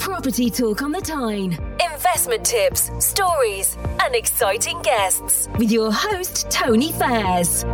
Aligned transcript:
Property 0.00 0.48
Talk 0.48 0.80
on 0.80 0.92
the 0.92 1.00
Tyne. 1.02 1.52
Investment 1.92 2.42
tips, 2.42 2.90
stories, 3.04 3.76
and 4.02 4.14
exciting 4.14 4.80
guests 4.80 5.46
with 5.58 5.70
your 5.70 5.92
host, 5.92 6.50
Tony 6.50 6.90
Fairs. 6.92 7.64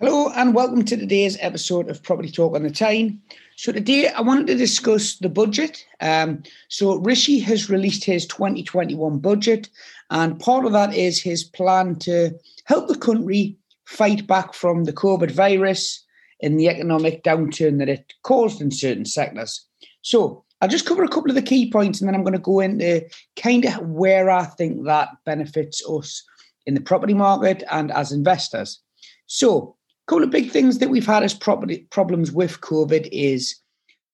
Hello 0.00 0.30
and 0.34 0.54
welcome 0.54 0.82
to 0.82 0.96
today's 0.96 1.36
episode 1.40 1.90
of 1.90 2.02
Property 2.02 2.30
Talk 2.30 2.54
on 2.54 2.62
the 2.62 2.70
Tyne. 2.70 3.20
So 3.56 3.70
today 3.70 4.08
I 4.08 4.22
wanted 4.22 4.46
to 4.46 4.54
discuss 4.54 5.16
the 5.16 5.28
budget. 5.28 5.84
Um, 6.00 6.42
so 6.68 6.96
Rishi 6.96 7.38
has 7.40 7.68
released 7.68 8.02
his 8.02 8.26
2021 8.26 9.18
budget, 9.18 9.68
and 10.10 10.40
part 10.40 10.64
of 10.64 10.72
that 10.72 10.94
is 10.94 11.20
his 11.20 11.44
plan 11.44 11.96
to 11.96 12.30
help 12.64 12.88
the 12.88 12.96
country 12.96 13.58
fight 13.86 14.26
back 14.26 14.52
from 14.52 14.84
the 14.84 14.92
COVID 14.92 15.30
virus 15.30 16.04
and 16.42 16.58
the 16.58 16.68
economic 16.68 17.22
downturn 17.22 17.78
that 17.78 17.88
it 17.88 18.12
caused 18.22 18.60
in 18.60 18.70
certain 18.70 19.04
sectors. 19.04 19.64
So 20.02 20.44
I'll 20.60 20.68
just 20.68 20.86
cover 20.86 21.04
a 21.04 21.08
couple 21.08 21.30
of 21.30 21.34
the 21.34 21.42
key 21.42 21.70
points, 21.70 22.00
and 22.00 22.08
then 22.08 22.14
I'm 22.14 22.22
going 22.22 22.32
to 22.32 22.38
go 22.38 22.60
into 22.60 23.06
kind 23.36 23.64
of 23.64 23.78
where 23.88 24.30
I 24.30 24.44
think 24.44 24.84
that 24.84 25.10
benefits 25.24 25.82
us 25.88 26.22
in 26.66 26.74
the 26.74 26.80
property 26.80 27.14
market 27.14 27.62
and 27.70 27.90
as 27.92 28.12
investors. 28.12 28.80
So 29.26 29.76
a 30.06 30.10
couple 30.10 30.24
of 30.24 30.30
big 30.30 30.50
things 30.50 30.78
that 30.78 30.90
we've 30.90 31.06
had 31.06 31.22
as 31.22 31.34
property 31.34 31.86
problems 31.90 32.32
with 32.32 32.60
COVID 32.60 33.08
is 33.12 33.56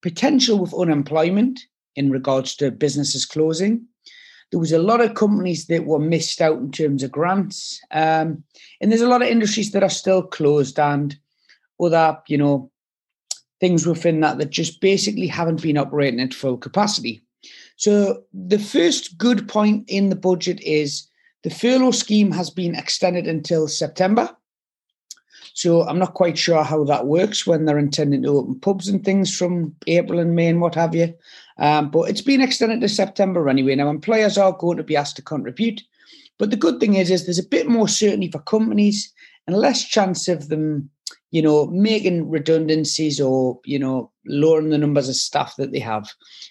potential 0.02 0.58
with 0.58 0.74
unemployment 0.74 1.60
in 1.96 2.10
regards 2.10 2.56
to 2.56 2.70
businesses 2.70 3.24
closing. 3.24 3.86
There 4.52 4.60
was 4.60 4.72
a 4.72 4.78
lot 4.78 5.00
of 5.00 5.14
companies 5.14 5.66
that 5.66 5.86
were 5.86 5.98
missed 5.98 6.40
out 6.40 6.58
in 6.58 6.70
terms 6.70 7.02
of 7.02 7.10
grants, 7.10 7.80
um, 7.90 8.44
and 8.80 8.92
there's 8.92 9.00
a 9.00 9.08
lot 9.08 9.22
of 9.22 9.28
industries 9.28 9.72
that 9.72 9.82
are 9.82 9.90
still 9.90 10.22
closed 10.22 10.78
and 10.78 11.16
other, 11.80 12.18
you 12.28 12.38
know, 12.38 12.70
things 13.60 13.86
within 13.86 14.20
that 14.20 14.38
that 14.38 14.50
just 14.50 14.80
basically 14.80 15.26
haven't 15.26 15.62
been 15.62 15.78
operating 15.78 16.20
at 16.20 16.34
full 16.34 16.58
capacity. 16.58 17.22
So 17.76 18.24
the 18.32 18.58
first 18.58 19.16
good 19.18 19.48
point 19.48 19.88
in 19.88 20.10
the 20.10 20.16
budget 20.16 20.60
is 20.60 21.08
the 21.42 21.50
furlough 21.50 21.90
scheme 21.92 22.30
has 22.32 22.50
been 22.50 22.74
extended 22.74 23.26
until 23.26 23.66
September. 23.68 24.36
So 25.54 25.82
I'm 25.82 25.98
not 25.98 26.14
quite 26.14 26.38
sure 26.38 26.64
how 26.64 26.84
that 26.84 27.06
works 27.06 27.46
when 27.46 27.64
they're 27.64 27.78
intending 27.78 28.22
to 28.22 28.38
open 28.38 28.60
pubs 28.60 28.88
and 28.88 29.04
things 29.04 29.36
from 29.36 29.74
April 29.86 30.18
and 30.18 30.34
May 30.34 30.48
and 30.48 30.60
what 30.60 30.74
have 30.74 30.94
you. 30.94 31.14
Um, 31.58 31.90
but 31.90 32.08
it's 32.08 32.22
been 32.22 32.40
extended 32.40 32.80
to 32.80 32.88
September 32.88 33.48
anyway. 33.48 33.74
Now 33.74 33.90
employers 33.90 34.38
are 34.38 34.52
going 34.52 34.78
to 34.78 34.82
be 34.82 34.96
asked 34.96 35.16
to 35.16 35.22
contribute. 35.22 35.82
But 36.38 36.50
the 36.50 36.56
good 36.56 36.80
thing 36.80 36.94
is, 36.94 37.10
is 37.10 37.24
there's 37.24 37.38
a 37.38 37.46
bit 37.46 37.68
more 37.68 37.88
certainty 37.88 38.30
for 38.30 38.40
companies 38.40 39.12
and 39.46 39.56
less 39.56 39.84
chance 39.84 40.28
of 40.28 40.48
them, 40.48 40.90
you 41.30 41.42
know, 41.42 41.66
making 41.66 42.30
redundancies 42.30 43.20
or, 43.20 43.60
you 43.64 43.78
know, 43.78 44.10
lowering 44.26 44.70
the 44.70 44.78
numbers 44.78 45.08
of 45.08 45.16
staff 45.16 45.56
that 45.56 45.72
they 45.72 45.78
have 45.78 46.08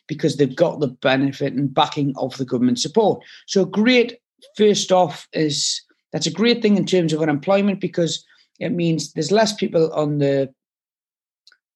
because 0.08 0.38
they've 0.38 0.56
got 0.56 0.80
the 0.80 0.88
benefit 0.88 1.54
and 1.54 1.74
backing 1.74 2.14
of 2.18 2.38
the 2.38 2.46
government 2.46 2.80
support. 2.80 3.24
So 3.48 3.66
great 3.66 4.20
first 4.56 4.92
off 4.92 5.28
is 5.34 5.82
that's 6.12 6.28
a 6.28 6.32
great 6.32 6.62
thing 6.62 6.78
in 6.78 6.86
terms 6.86 7.14
of 7.14 7.22
unemployment 7.22 7.80
because 7.80 8.26
it 8.62 8.72
means 8.72 9.12
there's 9.12 9.32
less 9.32 9.54
people 9.54 9.92
on 9.94 10.20
the 10.20 10.54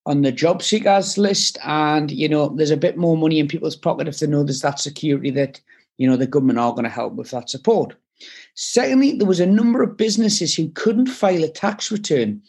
on 0.05 0.21
the 0.21 0.31
job 0.31 0.61
seekers 0.61 1.17
list 1.17 1.57
and 1.63 2.11
you 2.11 2.29
know 2.29 2.49
there's 2.49 2.71
a 2.71 2.77
bit 2.77 2.95
more 2.95 3.17
money 3.17 3.39
in 3.39 3.47
people's 3.47 3.75
pocket 3.75 4.07
if 4.07 4.19
they 4.19 4.27
know 4.27 4.43
there's 4.43 4.61
that 4.61 4.79
security 4.79 5.31
that 5.31 5.59
you 5.97 6.07
know 6.07 6.15
the 6.15 6.27
government 6.27 6.59
are 6.59 6.71
going 6.71 6.83
to 6.83 6.89
help 6.89 7.13
with 7.13 7.31
that 7.31 7.49
support. 7.49 7.95
Secondly 8.53 9.17
there 9.17 9.27
was 9.27 9.39
a 9.39 9.45
number 9.47 9.81
of 9.81 9.97
businesses 9.97 10.55
who 10.55 10.69
couldn't 10.69 11.07
file 11.07 11.43
a 11.43 11.49
tax 11.49 11.91
return 11.91 12.41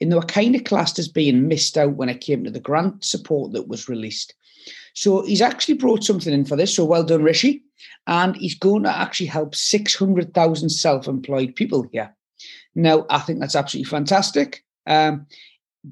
and 0.00 0.10
they 0.10 0.16
were 0.16 0.22
kind 0.22 0.56
of 0.56 0.64
classed 0.64 0.98
as 0.98 1.06
being 1.08 1.46
missed 1.46 1.78
out 1.78 1.94
when 1.94 2.08
it 2.08 2.20
came 2.20 2.42
to 2.42 2.50
the 2.50 2.60
grant 2.60 3.04
support 3.04 3.52
that 3.52 3.68
was 3.68 3.88
released. 3.88 4.34
So 4.94 5.22
he's 5.22 5.40
actually 5.40 5.74
brought 5.74 6.02
something 6.02 6.32
in 6.32 6.44
for 6.44 6.56
this 6.56 6.74
so 6.74 6.84
well 6.84 7.04
done 7.04 7.22
rishi. 7.22 7.62
And 8.06 8.36
he's 8.36 8.58
going 8.58 8.82
to 8.82 8.94
actually 8.94 9.26
help 9.26 9.54
600000 9.54 10.68
self-employed 10.68 11.54
people 11.54 11.88
here 11.92 12.14
now, 12.74 13.06
I 13.10 13.18
think 13.18 13.40
that's 13.40 13.56
absolutely 13.56 13.90
fantastic. 13.90 14.64
Um, 14.86 15.26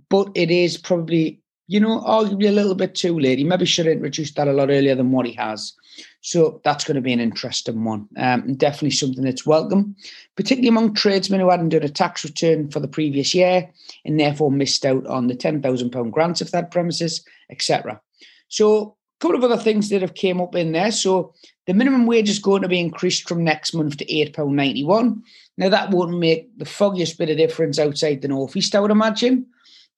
but 0.08 0.30
it 0.34 0.50
is 0.50 0.76
probably, 0.78 1.40
you 1.66 1.80
know, 1.80 2.00
arguably 2.00 2.48
a 2.48 2.52
little 2.52 2.74
bit 2.74 2.94
too 2.94 3.18
late. 3.18 3.38
He 3.38 3.44
maybe 3.44 3.66
should 3.66 3.86
have 3.86 3.96
introduced 3.96 4.36
that 4.36 4.48
a 4.48 4.52
lot 4.52 4.70
earlier 4.70 4.94
than 4.94 5.12
what 5.12 5.26
he 5.26 5.32
has. 5.34 5.74
So 6.22 6.60
that's 6.64 6.84
going 6.84 6.94
to 6.94 7.00
be 7.00 7.12
an 7.12 7.20
interesting 7.20 7.84
one. 7.84 8.08
Um, 8.16 8.54
definitely 8.54 8.92
something 8.92 9.24
that's 9.24 9.44
welcome, 9.44 9.96
particularly 10.36 10.68
among 10.68 10.94
tradesmen 10.94 11.40
who 11.40 11.50
hadn't 11.50 11.70
done 11.70 11.82
a 11.82 11.88
tax 11.88 12.24
return 12.24 12.70
for 12.70 12.80
the 12.80 12.88
previous 12.88 13.34
year 13.34 13.68
and 14.04 14.18
therefore 14.18 14.50
missed 14.50 14.86
out 14.86 15.06
on 15.06 15.26
the 15.26 15.34
£10,000 15.34 16.10
grants 16.10 16.40
if 16.40 16.52
that 16.52 16.70
premises, 16.70 17.24
etc. 17.50 18.00
So 18.48 18.96
a 19.20 19.20
couple 19.20 19.36
of 19.36 19.44
other 19.44 19.60
things 19.60 19.88
that 19.88 20.02
have 20.02 20.14
came 20.14 20.40
up 20.40 20.54
in 20.54 20.72
there. 20.72 20.92
So 20.92 21.34
the 21.66 21.74
minimum 21.74 22.06
wage 22.06 22.28
is 22.28 22.38
going 22.38 22.62
to 22.62 22.68
be 22.68 22.80
increased 22.80 23.28
from 23.28 23.44
next 23.44 23.74
month 23.74 23.96
to 23.98 24.06
£8.91. 24.06 25.22
Now, 25.58 25.68
that 25.68 25.90
won't 25.90 26.18
make 26.18 26.56
the 26.58 26.64
foggiest 26.64 27.18
bit 27.18 27.30
of 27.30 27.36
difference 27.36 27.78
outside 27.78 28.22
the 28.22 28.28
Northeast, 28.28 28.74
I 28.74 28.80
would 28.80 28.90
imagine. 28.90 29.46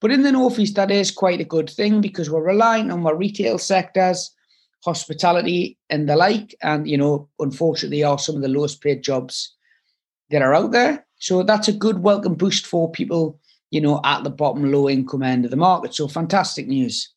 But 0.00 0.10
in 0.10 0.22
the 0.22 0.32
Northeast, 0.32 0.74
that 0.74 0.90
is 0.90 1.10
quite 1.10 1.40
a 1.40 1.44
good 1.44 1.70
thing 1.70 2.00
because 2.00 2.28
we're 2.28 2.42
relying 2.42 2.90
on 2.90 3.06
our 3.06 3.16
retail 3.16 3.58
sectors, 3.58 4.34
hospitality, 4.84 5.78
and 5.88 6.08
the 6.08 6.16
like. 6.16 6.54
And, 6.62 6.88
you 6.88 6.98
know, 6.98 7.28
unfortunately, 7.38 8.02
are 8.02 8.18
some 8.18 8.36
of 8.36 8.42
the 8.42 8.48
lowest 8.48 8.82
paid 8.82 9.02
jobs 9.02 9.54
that 10.30 10.42
are 10.42 10.54
out 10.54 10.72
there. 10.72 11.06
So 11.18 11.42
that's 11.42 11.68
a 11.68 11.72
good 11.72 12.02
welcome 12.02 12.34
boost 12.34 12.66
for 12.66 12.90
people, 12.90 13.40
you 13.70 13.80
know, 13.80 14.00
at 14.04 14.24
the 14.24 14.30
bottom 14.30 14.70
low 14.70 14.90
income 14.90 15.22
end 15.22 15.44
of 15.44 15.52
the 15.52 15.56
market. 15.56 15.94
So 15.94 16.08
fantastic 16.08 16.66
news. 16.66 17.13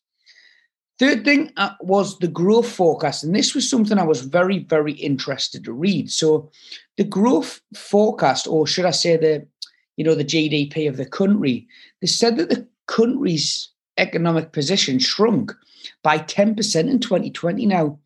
Third 0.98 1.24
thing 1.24 1.52
uh, 1.56 1.74
was 1.80 2.18
the 2.18 2.28
growth 2.28 2.70
forecast. 2.70 3.22
And 3.22 3.34
this 3.34 3.54
was 3.54 3.68
something 3.68 3.98
I 3.98 4.04
was 4.04 4.22
very, 4.22 4.60
very 4.60 4.92
interested 4.92 5.64
to 5.64 5.72
read. 5.72 6.10
So 6.10 6.50
the 6.96 7.04
growth 7.04 7.60
forecast, 7.74 8.48
or 8.48 8.66
should 8.66 8.84
I 8.84 8.90
say 8.90 9.16
the, 9.16 9.46
you 9.96 10.04
know, 10.04 10.16
the 10.16 10.24
GDP 10.24 10.88
of 10.88 10.96
the 10.96 11.06
country, 11.06 11.68
they 12.00 12.08
said 12.08 12.36
that 12.36 12.50
the 12.50 12.66
country's 12.86 13.70
economic 13.96 14.52
position 14.52 14.98
shrunk 14.98 15.52
by 16.02 16.18
10% 16.18 16.90
in 16.90 16.98
2020. 16.98 17.66
Now, 17.66 17.98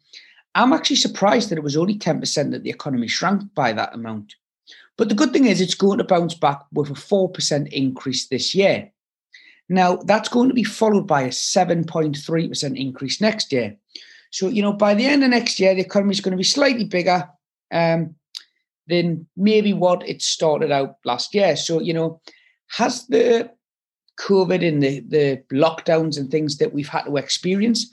I'm 0.54 0.74
actually 0.74 0.96
surprised 0.96 1.48
that 1.48 1.58
it 1.58 1.64
was 1.64 1.78
only 1.78 1.98
10% 1.98 2.50
that 2.50 2.62
the 2.62 2.70
economy 2.70 3.08
shrank 3.08 3.54
by 3.54 3.72
that 3.72 3.94
amount. 3.94 4.34
But 4.98 5.08
the 5.08 5.14
good 5.14 5.32
thing 5.32 5.46
is 5.46 5.60
it's 5.60 5.74
going 5.74 5.98
to 5.98 6.04
bounce 6.04 6.34
back 6.34 6.60
with 6.72 6.90
a 6.90 6.94
4% 6.94 7.72
increase 7.72 8.28
this 8.28 8.54
year. 8.54 8.91
Now, 9.72 9.96
that's 9.96 10.28
going 10.28 10.48
to 10.48 10.54
be 10.54 10.64
followed 10.64 11.06
by 11.06 11.22
a 11.22 11.28
7.3% 11.28 12.78
increase 12.78 13.20
next 13.22 13.52
year. 13.52 13.74
So, 14.30 14.48
you 14.48 14.60
know, 14.60 14.74
by 14.74 14.92
the 14.92 15.06
end 15.06 15.24
of 15.24 15.30
next 15.30 15.58
year, 15.58 15.74
the 15.74 15.80
economy 15.80 16.12
is 16.12 16.20
going 16.20 16.32
to 16.32 16.36
be 16.36 16.44
slightly 16.44 16.84
bigger 16.84 17.26
um, 17.72 18.14
than 18.86 19.26
maybe 19.34 19.72
what 19.72 20.06
it 20.06 20.20
started 20.20 20.70
out 20.70 20.96
last 21.06 21.34
year. 21.34 21.56
So, 21.56 21.80
you 21.80 21.94
know, 21.94 22.20
has 22.68 23.06
the 23.06 23.50
COVID 24.20 24.66
and 24.66 24.82
the, 24.82 25.00
the 25.00 25.42
lockdowns 25.52 26.18
and 26.18 26.30
things 26.30 26.58
that 26.58 26.74
we've 26.74 26.88
had 26.88 27.04
to 27.04 27.16
experience, 27.16 27.90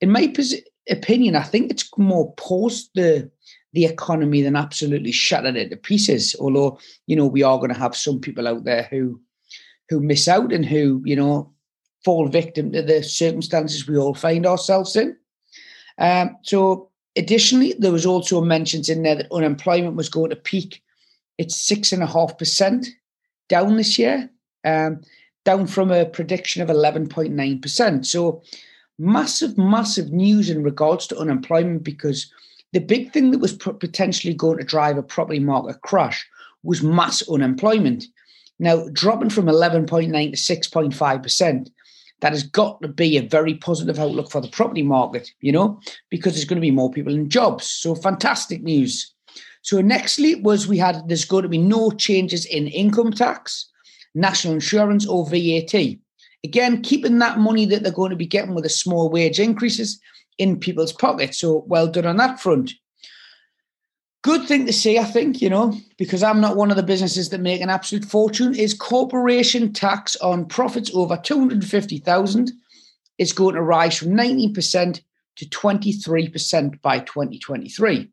in 0.00 0.10
my 0.10 0.26
pos- 0.28 0.54
opinion, 0.90 1.36
I 1.36 1.42
think 1.42 1.70
it's 1.70 1.88
more 1.96 2.34
paused 2.34 2.90
the 2.94 3.30
the 3.72 3.84
economy 3.86 4.40
than 4.40 4.54
absolutely 4.54 5.10
shattered 5.10 5.56
it 5.56 5.68
to 5.70 5.76
pieces. 5.76 6.36
Although, 6.38 6.78
you 7.08 7.16
know, 7.16 7.26
we 7.26 7.42
are 7.42 7.58
going 7.58 7.72
to 7.72 7.78
have 7.78 7.96
some 7.96 8.20
people 8.20 8.46
out 8.46 8.62
there 8.62 8.84
who 8.84 9.20
who 9.88 10.00
miss 10.00 10.28
out 10.28 10.52
and 10.52 10.64
who, 10.64 11.02
you 11.04 11.16
know, 11.16 11.52
fall 12.04 12.28
victim 12.28 12.72
to 12.72 12.82
the 12.82 13.02
circumstances 13.02 13.88
we 13.88 13.96
all 13.96 14.14
find 14.14 14.46
ourselves 14.46 14.94
in. 14.96 15.16
Um, 15.98 16.36
so, 16.42 16.90
additionally, 17.16 17.74
there 17.78 17.92
was 17.92 18.06
also 18.06 18.40
mentions 18.40 18.88
in 18.88 19.02
there 19.02 19.14
that 19.16 19.32
unemployment 19.32 19.96
was 19.96 20.08
going 20.08 20.30
to 20.30 20.36
peak 20.36 20.82
It's 21.38 21.56
six 21.56 21.92
and 21.92 22.02
a 22.02 22.06
half 22.06 22.36
percent 22.38 22.86
down 23.48 23.76
this 23.76 23.98
year, 23.98 24.30
um, 24.64 25.00
down 25.44 25.66
from 25.66 25.90
a 25.90 26.06
prediction 26.06 26.62
of 26.62 26.68
11.9%. 26.68 28.06
So, 28.06 28.42
massive, 28.98 29.56
massive 29.58 30.12
news 30.12 30.50
in 30.50 30.62
regards 30.62 31.06
to 31.08 31.18
unemployment 31.18 31.84
because 31.84 32.32
the 32.72 32.80
big 32.80 33.12
thing 33.12 33.30
that 33.30 33.38
was 33.38 33.52
potentially 33.52 34.34
going 34.34 34.58
to 34.58 34.64
drive 34.64 34.98
a 34.98 35.02
property 35.02 35.38
market 35.38 35.80
crash 35.82 36.26
was 36.64 36.82
mass 36.82 37.22
unemployment. 37.28 38.04
Now, 38.58 38.86
dropping 38.92 39.30
from 39.30 39.46
11.9 39.46 40.10
to 40.10 40.36
6.5%, 40.36 41.70
that 42.20 42.32
has 42.32 42.42
got 42.44 42.80
to 42.82 42.88
be 42.88 43.16
a 43.16 43.28
very 43.28 43.54
positive 43.54 43.98
outlook 43.98 44.30
for 44.30 44.40
the 44.40 44.48
property 44.48 44.82
market, 44.82 45.30
you 45.40 45.52
know, 45.52 45.80
because 46.10 46.34
there's 46.34 46.44
going 46.44 46.56
to 46.56 46.60
be 46.60 46.70
more 46.70 46.90
people 46.90 47.12
in 47.12 47.28
jobs. 47.28 47.68
So, 47.68 47.94
fantastic 47.94 48.62
news. 48.62 49.12
So, 49.62 49.82
nextly 49.82 50.42
was 50.42 50.68
we 50.68 50.78
had 50.78 51.08
there's 51.08 51.24
going 51.24 51.42
to 51.42 51.48
be 51.48 51.58
no 51.58 51.90
changes 51.90 52.46
in 52.46 52.68
income 52.68 53.12
tax, 53.12 53.68
national 54.14 54.54
insurance, 54.54 55.06
or 55.06 55.28
VAT. 55.28 55.74
Again, 56.44 56.82
keeping 56.82 57.18
that 57.18 57.38
money 57.38 57.66
that 57.66 57.82
they're 57.82 57.92
going 57.92 58.10
to 58.10 58.16
be 58.16 58.26
getting 58.26 58.54
with 58.54 58.64
the 58.64 58.70
small 58.70 59.10
wage 59.10 59.40
increases 59.40 60.00
in 60.38 60.60
people's 60.60 60.92
pockets. 60.92 61.38
So, 61.38 61.64
well 61.66 61.88
done 61.88 62.06
on 62.06 62.16
that 62.18 62.40
front. 62.40 62.72
Good 64.24 64.48
thing 64.48 64.64
to 64.64 64.72
see, 64.72 64.98
I 64.98 65.04
think, 65.04 65.42
you 65.42 65.50
know, 65.50 65.78
because 65.98 66.22
I'm 66.22 66.40
not 66.40 66.56
one 66.56 66.70
of 66.70 66.76
the 66.76 66.82
businesses 66.82 67.28
that 67.28 67.40
make 67.40 67.60
an 67.60 67.68
absolute 67.68 68.06
fortune, 68.06 68.54
is 68.54 68.72
corporation 68.72 69.72
tax 69.72 70.16
on 70.16 70.46
profits 70.46 70.90
over 70.94 71.16
250,000 71.16 72.50
is 73.18 73.32
going 73.32 73.54
to 73.54 73.62
rise 73.62 73.98
from 73.98 74.08
19% 74.08 75.00
to 75.36 75.44
23% 75.44 76.80
by 76.80 77.00
2023. 77.00 78.08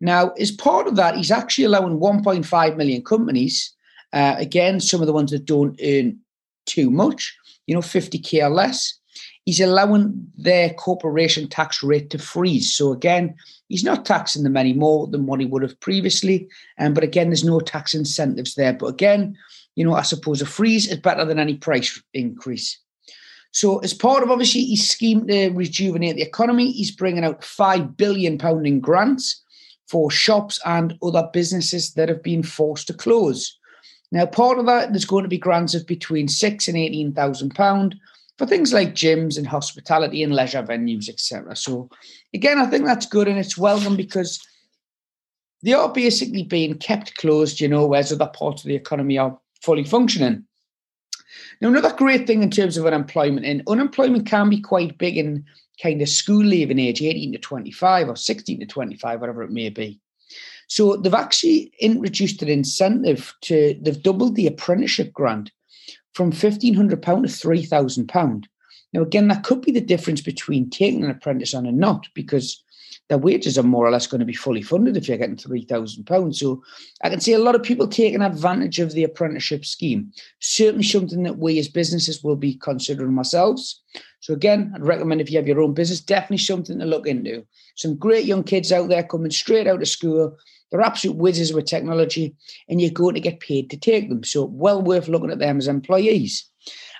Now, 0.00 0.28
as 0.38 0.52
part 0.52 0.86
of 0.86 0.94
that, 0.94 1.16
he's 1.16 1.32
actually 1.32 1.64
allowing 1.64 1.98
1.5 1.98 2.76
million 2.76 3.02
companies, 3.02 3.74
uh, 4.12 4.36
again, 4.38 4.78
some 4.78 5.00
of 5.00 5.08
the 5.08 5.12
ones 5.12 5.32
that 5.32 5.44
don't 5.44 5.78
earn 5.84 6.20
too 6.66 6.88
much, 6.88 7.36
you 7.66 7.74
know, 7.74 7.80
50k 7.80 8.44
or 8.44 8.50
less, 8.50 8.97
he's 9.48 9.60
allowing 9.60 10.30
their 10.36 10.74
corporation 10.74 11.48
tax 11.48 11.82
rate 11.82 12.10
to 12.10 12.18
freeze. 12.18 12.76
So 12.76 12.92
again, 12.92 13.34
he's 13.70 13.82
not 13.82 14.04
taxing 14.04 14.42
them 14.42 14.58
any 14.58 14.74
more 14.74 15.06
than 15.06 15.24
what 15.24 15.40
he 15.40 15.46
would 15.46 15.62
have 15.62 15.80
previously. 15.80 16.46
Um, 16.78 16.92
but 16.92 17.02
again, 17.02 17.28
there's 17.28 17.44
no 17.44 17.58
tax 17.58 17.94
incentives 17.94 18.56
there. 18.56 18.74
But 18.74 18.88
again, 18.88 19.38
you 19.74 19.86
know, 19.86 19.94
I 19.94 20.02
suppose 20.02 20.42
a 20.42 20.44
freeze 20.44 20.86
is 20.86 20.98
better 20.98 21.24
than 21.24 21.38
any 21.38 21.54
price 21.54 21.98
increase. 22.12 22.78
So, 23.52 23.78
as 23.78 23.94
part 23.94 24.22
of 24.22 24.30
obviously 24.30 24.66
his 24.66 24.86
scheme 24.86 25.26
to 25.28 25.48
rejuvenate 25.48 26.16
the 26.16 26.28
economy, 26.28 26.70
he's 26.70 26.90
bringing 26.90 27.24
out 27.24 27.42
five 27.42 27.96
billion 27.96 28.36
pound 28.36 28.66
in 28.66 28.80
grants 28.80 29.42
for 29.86 30.10
shops 30.10 30.60
and 30.66 30.98
other 31.02 31.26
businesses 31.32 31.94
that 31.94 32.10
have 32.10 32.22
been 32.22 32.42
forced 32.42 32.88
to 32.88 32.92
close. 32.92 33.56
Now, 34.12 34.26
part 34.26 34.58
of 34.58 34.66
that, 34.66 34.92
there's 34.92 35.06
going 35.06 35.22
to 35.22 35.30
be 35.30 35.38
grants 35.38 35.74
of 35.74 35.86
between 35.86 36.28
six 36.28 36.68
and 36.68 36.76
eighteen 36.76 37.14
thousand 37.14 37.54
pound 37.54 37.94
for 38.38 38.46
things 38.46 38.72
like 38.72 38.94
gyms 38.94 39.36
and 39.36 39.46
hospitality 39.46 40.22
and 40.22 40.32
leisure 40.32 40.62
venues, 40.62 41.08
etc. 41.08 41.56
So, 41.56 41.90
again, 42.32 42.58
I 42.58 42.66
think 42.66 42.86
that's 42.86 43.06
good 43.06 43.26
and 43.26 43.38
it's 43.38 43.58
welcome 43.58 43.96
because 43.96 44.40
they 45.62 45.72
are 45.72 45.92
basically 45.92 46.44
being 46.44 46.78
kept 46.78 47.16
closed, 47.16 47.60
you 47.60 47.68
know, 47.68 47.86
whereas 47.86 48.12
other 48.12 48.28
parts 48.28 48.62
of 48.62 48.68
the 48.68 48.76
economy 48.76 49.18
are 49.18 49.36
fully 49.60 49.82
functioning. 49.82 50.44
Now, 51.60 51.68
another 51.68 51.92
great 51.92 52.28
thing 52.28 52.44
in 52.44 52.50
terms 52.50 52.76
of 52.76 52.86
unemployment, 52.86 53.44
and 53.44 53.62
unemployment 53.66 54.26
can 54.26 54.48
be 54.48 54.60
quite 54.60 54.98
big 54.98 55.16
in 55.16 55.44
kind 55.82 56.00
of 56.00 56.08
school 56.08 56.44
leaving 56.44 56.78
age, 56.78 57.02
18 57.02 57.32
to 57.32 57.38
25 57.38 58.08
or 58.08 58.16
16 58.16 58.60
to 58.60 58.66
25, 58.66 59.20
whatever 59.20 59.42
it 59.42 59.50
may 59.50 59.68
be. 59.68 60.00
So 60.68 60.96
they've 60.96 61.14
actually 61.14 61.72
introduced 61.80 62.42
an 62.42 62.48
incentive 62.48 63.34
to, 63.42 63.76
they've 63.80 64.02
doubled 64.02 64.36
the 64.36 64.46
apprenticeship 64.46 65.12
grant 65.12 65.50
from 66.14 66.32
£1,500 66.32 66.90
to 66.90 66.96
£3,000. 66.96 68.44
Now, 68.92 69.02
again, 69.02 69.28
that 69.28 69.44
could 69.44 69.62
be 69.62 69.72
the 69.72 69.80
difference 69.80 70.20
between 70.20 70.70
taking 70.70 71.04
an 71.04 71.10
apprentice 71.10 71.54
on 71.54 71.66
and 71.66 71.78
not, 71.78 72.08
because 72.14 72.62
their 73.08 73.18
wages 73.18 73.56
are 73.56 73.62
more 73.62 73.86
or 73.86 73.90
less 73.90 74.06
going 74.06 74.20
to 74.20 74.26
be 74.26 74.34
fully 74.34 74.62
funded 74.62 74.96
if 74.96 75.08
you're 75.08 75.16
getting 75.16 75.36
£3,000. 75.36 76.34
So 76.34 76.62
I 77.02 77.08
can 77.08 77.20
see 77.20 77.32
a 77.32 77.38
lot 77.38 77.54
of 77.54 77.62
people 77.62 77.88
taking 77.88 78.20
advantage 78.20 78.78
of 78.80 78.92
the 78.92 79.04
apprenticeship 79.04 79.64
scheme. 79.64 80.12
Certainly 80.40 80.84
something 80.84 81.22
that 81.22 81.38
we 81.38 81.58
as 81.58 81.68
businesses 81.68 82.22
will 82.22 82.36
be 82.36 82.54
considering 82.54 83.16
ourselves. 83.16 83.82
So 84.20 84.34
again, 84.34 84.72
I'd 84.74 84.84
recommend 84.84 85.20
if 85.20 85.30
you 85.30 85.38
have 85.38 85.48
your 85.48 85.62
own 85.62 85.74
business, 85.74 86.00
definitely 86.00 86.38
something 86.38 86.78
to 86.78 86.84
look 86.84 87.06
into. 87.06 87.46
Some 87.76 87.96
great 87.96 88.26
young 88.26 88.44
kids 88.44 88.72
out 88.72 88.88
there 88.88 89.04
coming 89.04 89.30
straight 89.30 89.66
out 89.66 89.80
of 89.80 89.88
school 89.88 90.36
they're 90.70 90.80
absolute 90.82 91.16
whizzes 91.16 91.52
with 91.52 91.66
technology, 91.66 92.34
and 92.68 92.80
you're 92.80 92.90
going 92.90 93.14
to 93.14 93.20
get 93.20 93.40
paid 93.40 93.70
to 93.70 93.76
take 93.76 94.08
them. 94.08 94.22
So, 94.24 94.44
well 94.44 94.82
worth 94.82 95.08
looking 95.08 95.30
at 95.30 95.38
them 95.38 95.58
as 95.58 95.68
employees. 95.68 96.44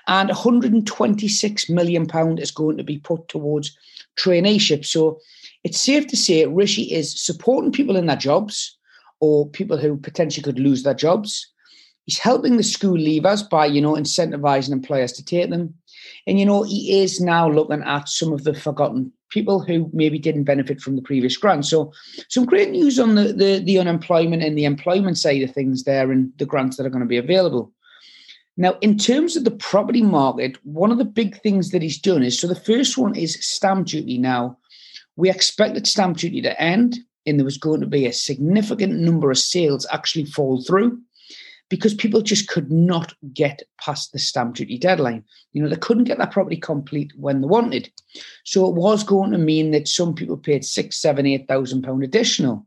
And 0.07 0.29
126 0.29 1.69
million 1.69 2.07
pound 2.07 2.39
is 2.39 2.51
going 2.51 2.77
to 2.77 2.83
be 2.83 2.97
put 2.97 3.27
towards 3.27 3.77
traineeship. 4.17 4.85
So, 4.85 5.19
it's 5.69 5.79
safe 5.79 6.07
to 6.07 6.17
say 6.17 6.47
Rishi 6.47 6.91
is 6.91 7.23
supporting 7.23 7.71
people 7.71 7.95
in 7.95 8.07
their 8.07 8.15
jobs 8.15 8.75
or 9.19 9.47
people 9.47 9.77
who 9.77 9.97
potentially 9.97 10.41
could 10.41 10.57
lose 10.57 10.81
their 10.81 10.95
jobs. 10.95 11.47
He's 12.05 12.17
helping 12.17 12.57
the 12.57 12.63
school 12.63 12.97
leavers 12.97 13.47
by, 13.47 13.67
you 13.67 13.79
know, 13.79 13.93
incentivizing 13.93 14.71
employers 14.71 15.11
to 15.13 15.23
take 15.23 15.51
them. 15.51 15.75
And, 16.25 16.39
you 16.39 16.45
know, 16.45 16.63
he 16.63 17.03
is 17.03 17.21
now 17.21 17.47
looking 17.47 17.83
at 17.83 18.09
some 18.09 18.33
of 18.33 18.45
the 18.45 18.55
forgotten 18.55 19.11
people 19.29 19.59
who 19.59 19.91
maybe 19.93 20.17
didn't 20.17 20.45
benefit 20.45 20.81
from 20.81 20.95
the 20.95 21.03
previous 21.03 21.37
grant. 21.37 21.67
So, 21.67 21.93
some 22.29 22.45
great 22.45 22.71
news 22.71 22.97
on 22.97 23.13
the, 23.13 23.31
the, 23.31 23.61
the 23.63 23.77
unemployment 23.77 24.41
and 24.41 24.57
the 24.57 24.65
employment 24.65 25.19
side 25.19 25.43
of 25.43 25.51
things 25.51 25.83
there 25.83 26.11
and 26.11 26.33
the 26.39 26.47
grants 26.47 26.77
that 26.77 26.87
are 26.87 26.89
going 26.89 27.03
to 27.03 27.07
be 27.07 27.17
available. 27.17 27.71
Now, 28.57 28.75
in 28.81 28.97
terms 28.97 29.37
of 29.37 29.43
the 29.43 29.51
property 29.51 30.01
market, 30.01 30.57
one 30.65 30.91
of 30.91 30.97
the 30.97 31.05
big 31.05 31.39
things 31.43 31.69
that 31.69 31.83
he's 31.83 31.99
done 31.99 32.23
is 32.23 32.39
so 32.39 32.47
the 32.47 32.55
first 32.55 32.97
one 32.97 33.13
is 33.13 33.37
stamp 33.45 33.85
duty. 33.85 34.17
Now, 34.17 34.57
we 35.19 35.29
expected 35.29 35.85
stamp 35.85 36.15
duty 36.15 36.41
to 36.41 36.61
end, 36.61 36.97
and 37.25 37.37
there 37.37 37.43
was 37.43 37.57
going 37.57 37.81
to 37.81 37.87
be 37.87 38.05
a 38.05 38.13
significant 38.13 38.93
number 38.93 39.29
of 39.29 39.37
sales 39.37 39.85
actually 39.91 40.23
fall 40.23 40.63
through 40.63 40.97
because 41.69 41.93
people 41.93 42.21
just 42.21 42.47
could 42.47 42.71
not 42.71 43.13
get 43.33 43.61
past 43.83 44.13
the 44.13 44.17
stamp 44.17 44.55
duty 44.55 44.77
deadline. 44.77 45.25
You 45.51 45.61
know, 45.61 45.67
they 45.67 45.75
couldn't 45.75 46.05
get 46.05 46.19
that 46.19 46.31
property 46.31 46.55
complete 46.55 47.11
when 47.17 47.41
they 47.41 47.47
wanted. 47.47 47.91
So 48.45 48.69
it 48.69 48.75
was 48.75 49.03
going 49.03 49.31
to 49.31 49.37
mean 49.37 49.71
that 49.71 49.89
some 49.89 50.15
people 50.15 50.37
paid 50.37 50.63
six, 50.63 50.95
seven, 50.95 51.25
eight 51.25 51.49
thousand 51.49 51.81
pound 51.81 52.01
additional. 52.01 52.65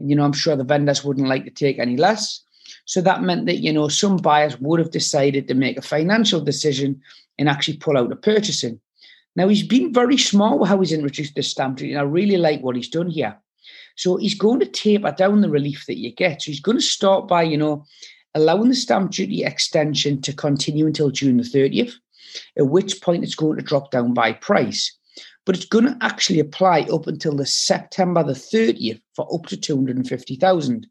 And 0.00 0.10
you 0.10 0.16
know, 0.16 0.24
I'm 0.24 0.32
sure 0.32 0.56
the 0.56 0.64
vendors 0.64 1.04
wouldn't 1.04 1.28
like 1.28 1.44
to 1.44 1.50
take 1.50 1.78
any 1.78 1.96
less. 1.96 2.42
So 2.84 3.00
that 3.02 3.22
meant 3.22 3.46
that, 3.46 3.58
you 3.58 3.72
know, 3.72 3.86
some 3.86 4.16
buyers 4.16 4.60
would 4.60 4.80
have 4.80 4.90
decided 4.90 5.46
to 5.46 5.54
make 5.54 5.78
a 5.78 5.82
financial 5.82 6.40
decision 6.40 7.00
and 7.38 7.48
actually 7.48 7.76
pull 7.76 7.96
out 7.96 8.10
of 8.10 8.20
purchasing. 8.22 8.80
Now 9.34 9.48
he's 9.48 9.66
been 9.66 9.92
very 9.92 10.18
smart 10.18 10.58
with 10.58 10.68
how 10.68 10.80
he's 10.80 10.92
introduced 10.92 11.34
the 11.34 11.42
stamp 11.42 11.78
duty, 11.78 11.92
and 11.92 12.00
I 12.00 12.04
really 12.04 12.36
like 12.36 12.60
what 12.60 12.76
he's 12.76 12.88
done 12.88 13.10
here. 13.10 13.36
So 13.96 14.16
he's 14.16 14.34
going 14.34 14.60
to 14.60 14.66
taper 14.66 15.12
down 15.12 15.40
the 15.40 15.50
relief 15.50 15.84
that 15.86 15.98
you 15.98 16.12
get. 16.12 16.42
So 16.42 16.50
he's 16.50 16.60
going 16.60 16.78
to 16.78 16.82
start 16.82 17.28
by, 17.28 17.42
you 17.42 17.56
know, 17.56 17.84
allowing 18.34 18.68
the 18.68 18.74
stamp 18.74 19.12
duty 19.12 19.44
extension 19.44 20.20
to 20.22 20.32
continue 20.32 20.86
until 20.86 21.10
June 21.10 21.36
the 21.36 21.42
30th, 21.42 21.92
at 22.58 22.68
which 22.68 23.00
point 23.00 23.24
it's 23.24 23.34
going 23.34 23.56
to 23.58 23.64
drop 23.64 23.90
down 23.90 24.14
by 24.14 24.32
price. 24.32 24.96
But 25.44 25.56
it's 25.56 25.66
going 25.66 25.86
to 25.86 25.98
actually 26.00 26.38
apply 26.38 26.82
up 26.92 27.06
until 27.06 27.34
the 27.34 27.46
September 27.46 28.22
the 28.22 28.32
30th 28.32 29.00
for 29.14 29.32
up 29.34 29.46
to 29.46 29.56
250,000. 29.56 30.86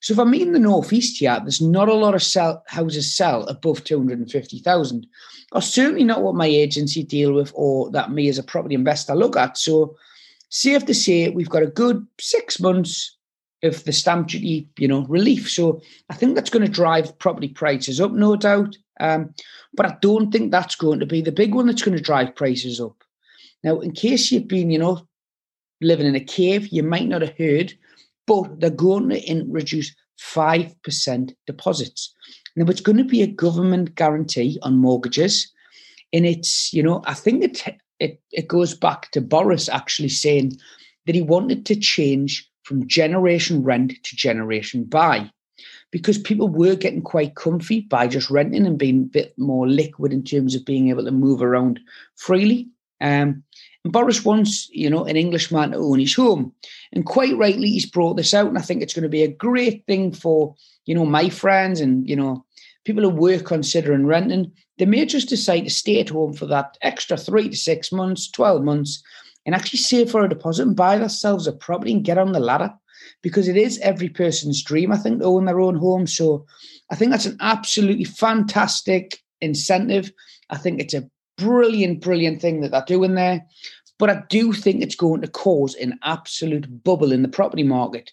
So 0.00 0.12
if 0.12 0.18
I'm 0.18 0.32
in 0.34 0.52
the 0.52 0.58
northeast 0.58 1.18
here, 1.18 1.38
there's 1.40 1.60
not 1.60 1.88
a 1.88 1.94
lot 1.94 2.14
of 2.14 2.22
sell, 2.22 2.62
houses 2.66 3.12
sell 3.14 3.44
above 3.46 3.82
250,000, 3.84 5.06
or 5.52 5.62
certainly 5.62 6.04
not 6.04 6.22
what 6.22 6.34
my 6.34 6.46
agency 6.46 7.02
deal 7.02 7.32
with 7.32 7.52
or 7.54 7.90
that 7.90 8.12
me 8.12 8.28
as 8.28 8.38
a 8.38 8.44
property 8.44 8.74
investor 8.74 9.14
look 9.14 9.36
at. 9.36 9.58
So 9.58 9.96
safe 10.50 10.86
to 10.86 10.94
say 10.94 11.30
we've 11.30 11.48
got 11.48 11.62
a 11.62 11.68
good 11.68 12.06
six 12.20 12.60
months 12.60 13.16
of 13.64 13.82
the 13.84 13.92
stamp 13.92 14.28
duty, 14.28 14.68
you 14.78 14.86
know, 14.86 15.04
relief. 15.06 15.50
So 15.50 15.80
I 16.10 16.14
think 16.14 16.34
that's 16.34 16.50
going 16.50 16.64
to 16.64 16.70
drive 16.70 17.18
property 17.18 17.48
prices 17.48 18.00
up, 18.00 18.12
no 18.12 18.36
doubt. 18.36 18.76
Um, 19.00 19.34
but 19.74 19.86
I 19.86 19.96
don't 20.00 20.30
think 20.30 20.50
that's 20.50 20.76
going 20.76 21.00
to 21.00 21.06
be 21.06 21.20
the 21.20 21.32
big 21.32 21.54
one 21.54 21.66
that's 21.66 21.82
going 21.82 21.96
to 21.96 22.02
drive 22.02 22.36
prices 22.36 22.80
up. 22.80 23.02
Now, 23.64 23.80
in 23.80 23.92
case 23.92 24.30
you've 24.30 24.48
been, 24.48 24.70
you 24.70 24.78
know, 24.78 25.08
living 25.80 26.06
in 26.06 26.14
a 26.14 26.20
cave, 26.20 26.68
you 26.68 26.82
might 26.82 27.08
not 27.08 27.22
have 27.22 27.36
heard, 27.36 27.74
but 28.28 28.60
they're 28.60 28.70
going 28.70 29.08
to 29.08 29.28
introduce 29.28 29.94
5% 30.20 31.34
deposits. 31.46 32.14
Now, 32.54 32.66
it's 32.66 32.80
going 32.80 32.98
to 32.98 33.04
be 33.04 33.22
a 33.22 33.26
government 33.26 33.94
guarantee 33.94 34.58
on 34.62 34.76
mortgages. 34.76 35.52
And 36.12 36.26
it's, 36.26 36.72
you 36.72 36.82
know, 36.82 37.02
I 37.06 37.14
think 37.14 37.42
it, 37.42 37.64
it, 37.98 38.20
it 38.30 38.48
goes 38.48 38.74
back 38.74 39.10
to 39.12 39.20
Boris 39.20 39.68
actually 39.68 40.08
saying 40.08 40.52
that 41.06 41.14
he 41.14 41.22
wanted 41.22 41.66
to 41.66 41.76
change 41.76 42.48
from 42.64 42.86
generation 42.86 43.62
rent 43.62 43.94
to 44.04 44.16
generation 44.16 44.84
buy 44.84 45.30
because 45.90 46.18
people 46.18 46.48
were 46.48 46.74
getting 46.74 47.02
quite 47.02 47.34
comfy 47.34 47.80
by 47.80 48.06
just 48.06 48.30
renting 48.30 48.66
and 48.66 48.78
being 48.78 49.02
a 49.02 49.06
bit 49.06 49.34
more 49.38 49.66
liquid 49.66 50.12
in 50.12 50.22
terms 50.22 50.54
of 50.54 50.64
being 50.64 50.90
able 50.90 51.04
to 51.04 51.10
move 51.10 51.40
around 51.40 51.80
freely. 52.16 52.68
Um, 53.00 53.42
and 53.84 53.92
Boris 53.92 54.24
wants, 54.24 54.68
you 54.70 54.90
know, 54.90 55.04
an 55.04 55.16
Englishman 55.16 55.70
to 55.70 55.78
own 55.78 56.00
his 56.00 56.14
home. 56.14 56.52
And 56.92 57.06
quite 57.06 57.36
rightly, 57.36 57.68
he's 57.68 57.86
brought 57.86 58.16
this 58.16 58.34
out. 58.34 58.48
And 58.48 58.58
I 58.58 58.62
think 58.62 58.82
it's 58.82 58.94
going 58.94 59.04
to 59.04 59.08
be 59.08 59.22
a 59.22 59.28
great 59.28 59.86
thing 59.86 60.12
for, 60.12 60.54
you 60.84 60.94
know, 60.94 61.06
my 61.06 61.28
friends 61.28 61.80
and, 61.80 62.08
you 62.08 62.16
know, 62.16 62.44
people 62.84 63.02
who 63.02 63.10
were 63.10 63.38
considering 63.38 64.06
renting. 64.06 64.52
They 64.78 64.86
may 64.86 65.04
just 65.06 65.28
decide 65.28 65.60
to 65.60 65.70
stay 65.70 66.00
at 66.00 66.08
home 66.08 66.32
for 66.32 66.46
that 66.46 66.76
extra 66.82 67.16
three 67.16 67.48
to 67.48 67.56
six 67.56 67.92
months, 67.92 68.30
12 68.30 68.62
months, 68.62 69.02
and 69.46 69.54
actually 69.54 69.78
save 69.78 70.10
for 70.10 70.24
a 70.24 70.28
deposit 70.28 70.66
and 70.66 70.76
buy 70.76 70.98
themselves 70.98 71.46
a 71.46 71.52
property 71.52 71.92
and 71.92 72.04
get 72.04 72.18
on 72.18 72.32
the 72.32 72.40
ladder 72.40 72.72
because 73.22 73.48
it 73.48 73.56
is 73.56 73.78
every 73.80 74.08
person's 74.08 74.62
dream, 74.62 74.92
I 74.92 74.96
think, 74.96 75.20
to 75.20 75.26
own 75.26 75.44
their 75.44 75.60
own 75.60 75.76
home. 75.76 76.06
So 76.06 76.46
I 76.90 76.94
think 76.94 77.10
that's 77.10 77.26
an 77.26 77.36
absolutely 77.40 78.04
fantastic 78.04 79.18
incentive. 79.40 80.12
I 80.50 80.56
think 80.56 80.80
it's 80.80 80.94
a 80.94 81.08
brilliant, 81.38 82.00
brilliant 82.00 82.42
thing 82.42 82.60
that 82.60 82.72
they're 82.72 82.84
doing 82.86 83.14
there. 83.14 83.46
But 83.98 84.10
I 84.10 84.22
do 84.28 84.52
think 84.52 84.82
it's 84.82 84.94
going 84.94 85.22
to 85.22 85.28
cause 85.28 85.74
an 85.74 85.98
absolute 86.04 86.84
bubble 86.84 87.12
in 87.12 87.22
the 87.22 87.28
property 87.28 87.64
market. 87.64 88.12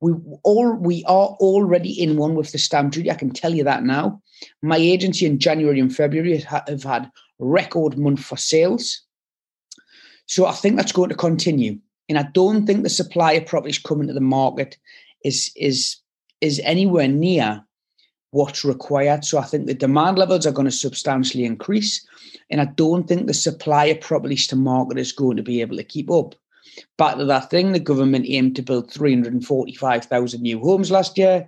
We 0.00 0.12
all 0.42 0.74
we 0.74 1.04
are 1.04 1.28
already 1.38 1.92
in 1.92 2.16
one 2.16 2.34
with 2.34 2.50
the 2.50 2.58
stamp 2.58 2.92
duty. 2.92 3.10
I 3.10 3.14
can 3.14 3.30
tell 3.30 3.54
you 3.54 3.64
that 3.64 3.84
now. 3.84 4.20
My 4.60 4.76
agency 4.76 5.26
in 5.26 5.38
January 5.38 5.78
and 5.78 5.94
February 5.94 6.38
have 6.38 6.82
had 6.82 7.10
record 7.38 7.96
month 7.96 8.24
for 8.24 8.36
sales. 8.36 9.00
So 10.26 10.46
I 10.46 10.52
think 10.52 10.76
that's 10.76 10.92
going 10.92 11.10
to 11.10 11.14
continue. 11.14 11.78
And 12.08 12.18
I 12.18 12.24
don't 12.34 12.66
think 12.66 12.82
the 12.82 12.90
supply 12.90 13.32
of 13.32 13.46
properties 13.46 13.78
coming 13.78 14.08
to 14.08 14.12
the 14.12 14.20
market 14.20 14.76
is 15.24 15.52
is 15.56 15.96
is 16.40 16.60
anywhere 16.64 17.08
near 17.08 17.64
what's 18.32 18.64
required. 18.64 19.24
So 19.24 19.38
I 19.38 19.44
think 19.44 19.66
the 19.66 19.74
demand 19.74 20.18
levels 20.18 20.46
are 20.46 20.52
going 20.52 20.66
to 20.66 20.72
substantially 20.72 21.44
increase. 21.44 22.04
And 22.50 22.60
I 22.60 22.64
don't 22.64 23.06
think 23.06 23.26
the 23.26 23.34
supply 23.34 23.86
of 23.86 24.00
properties 24.00 24.46
to 24.48 24.56
market 24.56 24.98
is 24.98 25.12
going 25.12 25.36
to 25.36 25.42
be 25.42 25.60
able 25.60 25.76
to 25.76 25.84
keep 25.84 26.10
up. 26.10 26.34
Back 26.96 27.18
to 27.18 27.26
that 27.26 27.50
thing, 27.50 27.72
the 27.72 27.80
government 27.80 28.24
aimed 28.28 28.56
to 28.56 28.62
build 28.62 28.90
345,000 28.90 30.40
new 30.40 30.58
homes 30.60 30.90
last 30.90 31.18
year. 31.18 31.46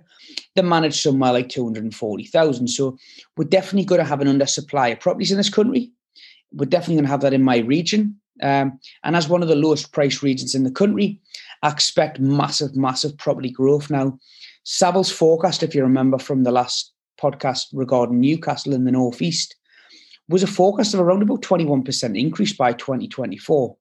They 0.55 0.61
managed 0.61 1.01
somewhere 1.01 1.33
like 1.33 1.49
240,000. 1.49 2.67
So 2.67 2.97
we're 3.35 3.45
definitely 3.45 3.85
going 3.85 3.99
to 3.99 4.05
have 4.05 4.21
an 4.21 4.27
undersupply 4.27 4.93
of 4.93 4.99
properties 4.99 5.31
in 5.31 5.37
this 5.37 5.49
country. 5.49 5.91
We're 6.51 6.65
definitely 6.65 6.95
going 6.95 7.05
to 7.05 7.11
have 7.11 7.21
that 7.21 7.33
in 7.33 7.43
my 7.43 7.57
region. 7.57 8.19
Um, 8.43 8.79
and 9.03 9.15
as 9.15 9.27
one 9.27 9.41
of 9.41 9.47
the 9.47 9.55
lowest 9.55 9.91
price 9.91 10.21
regions 10.21 10.53
in 10.53 10.63
the 10.63 10.71
country, 10.71 11.19
I 11.63 11.69
expect 11.69 12.19
massive, 12.19 12.75
massive 12.75 13.17
property 13.17 13.49
growth. 13.49 13.89
Now, 13.89 14.19
Savills 14.65 15.13
forecast, 15.13 15.61
if 15.61 15.75
you 15.75 15.83
remember 15.83 16.17
from 16.17 16.43
the 16.43 16.51
last 16.51 16.91
podcast 17.21 17.67
regarding 17.71 18.19
Newcastle 18.19 18.73
in 18.73 18.83
the 18.83 18.91
Northeast, 18.91 19.55
was 20.27 20.41
a 20.41 20.47
forecast 20.47 20.93
of 20.93 20.99
around 20.99 21.21
about 21.21 21.43
21% 21.43 22.19
increase 22.19 22.53
by 22.53 22.73
2024. 22.73 23.77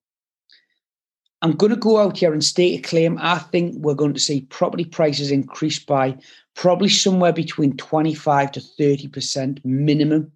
I'm 1.40 1.52
going 1.52 1.70
to 1.70 1.76
go 1.76 1.98
out 1.98 2.18
here 2.18 2.32
and 2.32 2.44
state 2.44 2.78
a 2.78 2.88
claim. 2.88 3.18
I 3.20 3.38
think 3.38 3.74
we're 3.78 3.94
going 3.94 4.14
to 4.14 4.20
see 4.20 4.42
property 4.42 4.84
prices 4.84 5.30
increase 5.30 5.78
by 5.78 6.16
probably 6.54 6.88
somewhere 6.88 7.32
between 7.32 7.76
25 7.76 8.52
to 8.52 8.60
30% 8.60 9.64
minimum, 9.64 10.32